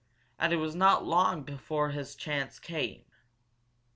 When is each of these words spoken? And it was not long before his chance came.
And 0.39 0.51
it 0.51 0.55
was 0.55 0.73
not 0.73 1.05
long 1.05 1.43
before 1.43 1.89
his 1.91 2.15
chance 2.15 2.57
came. 2.57 3.05